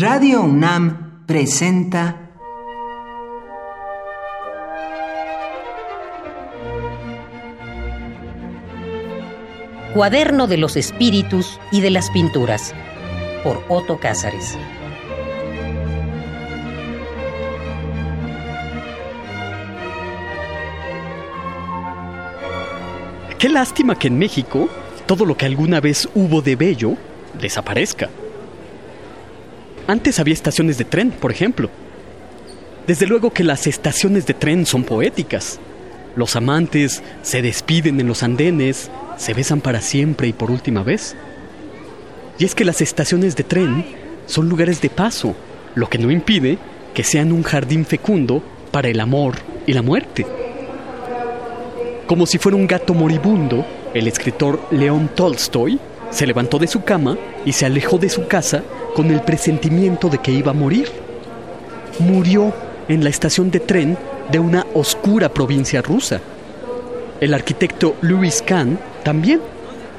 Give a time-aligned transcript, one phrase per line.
[0.00, 2.30] Radio UNAM presenta
[9.92, 12.72] Cuaderno de los Espíritus y de las Pinturas
[13.44, 14.56] por Otto Cázares.
[23.38, 24.70] Qué lástima que en México
[25.04, 26.94] todo lo que alguna vez hubo de bello
[27.38, 28.08] desaparezca.
[29.86, 31.70] Antes había estaciones de tren, por ejemplo.
[32.86, 35.58] Desde luego que las estaciones de tren son poéticas.
[36.16, 41.14] Los amantes se despiden en los andenes, se besan para siempre y por última vez.
[42.38, 43.84] Y es que las estaciones de tren
[44.26, 45.34] son lugares de paso,
[45.74, 46.58] lo que no impide
[46.94, 49.34] que sean un jardín fecundo para el amor
[49.66, 50.26] y la muerte.
[52.06, 55.78] Como si fuera un gato moribundo, el escritor León Tolstoy
[56.10, 60.18] se levantó de su cama y se alejó de su casa con el presentimiento de
[60.18, 60.88] que iba a morir.
[61.98, 62.52] Murió
[62.88, 63.96] en la estación de tren
[64.30, 66.20] de una oscura provincia rusa.
[67.20, 69.40] El arquitecto Louis Kahn también.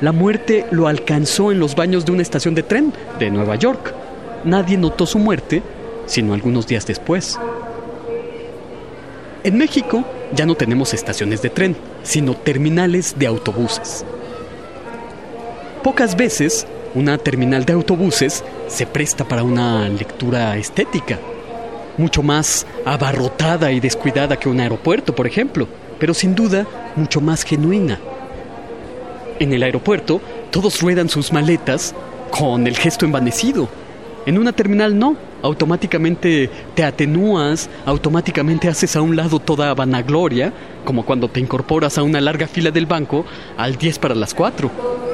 [0.00, 3.94] La muerte lo alcanzó en los baños de una estación de tren de Nueva York.
[4.44, 5.62] Nadie notó su muerte,
[6.06, 7.38] sino algunos días después.
[9.44, 14.04] En México ya no tenemos estaciones de tren, sino terminales de autobuses.
[15.82, 21.18] Pocas veces una terminal de autobuses se presta para una lectura estética,
[21.96, 25.68] mucho más abarrotada y descuidada que un aeropuerto, por ejemplo,
[25.98, 27.98] pero sin duda mucho más genuina.
[29.38, 31.94] En el aeropuerto todos ruedan sus maletas
[32.30, 33.68] con el gesto envanecido.
[34.24, 40.52] En una terminal no, automáticamente te atenúas, automáticamente haces a un lado toda vanagloria,
[40.84, 43.24] como cuando te incorporas a una larga fila del banco
[43.56, 45.11] al 10 para las 4.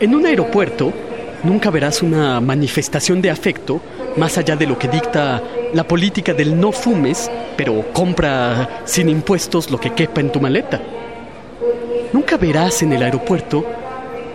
[0.00, 0.94] En un aeropuerto
[1.42, 3.82] nunca verás una manifestación de afecto
[4.16, 5.42] más allá de lo que dicta
[5.74, 10.80] la política del no fumes, pero compra sin impuestos lo que quepa en tu maleta.
[12.14, 13.62] Nunca verás en el aeropuerto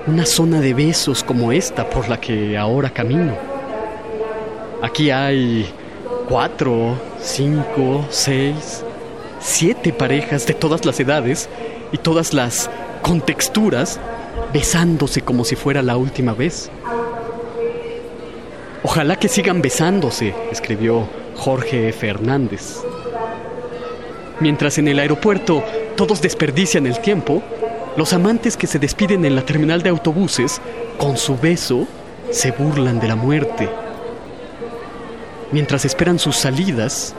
[0.06, 3.34] una zona de besos como esta por la que ahora camino.
[4.84, 5.68] Aquí hay
[6.30, 8.84] cuatro, cinco, seis,
[9.40, 11.50] siete parejas de todas las edades
[11.92, 12.70] y todas las
[13.02, 14.00] contexturas
[14.54, 16.72] besándose como si fuera la última vez.
[18.84, 22.84] Ojalá que sigan besándose, escribió Jorge Fernández.
[24.40, 25.64] Mientras en el aeropuerto
[25.96, 27.42] todos desperdician el tiempo,
[27.98, 30.62] los amantes que se despiden en la terminal de autobuses,
[30.98, 31.88] con su beso,
[32.32, 33.70] se burlan de la muerte.
[35.52, 37.16] Mientras esperan sus salidas,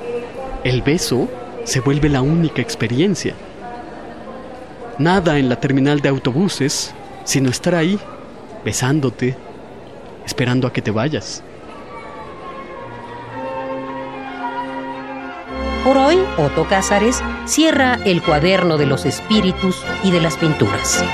[0.64, 1.28] el beso
[1.64, 3.34] se vuelve la única experiencia.
[4.98, 6.94] Nada en la terminal de autobuses,
[7.26, 8.00] sino estar ahí,
[8.64, 9.36] besándote,
[10.24, 11.42] esperando a que te vayas.
[15.84, 21.04] Por hoy, Otto Cázares cierra el cuaderno de los espíritus y de las pinturas.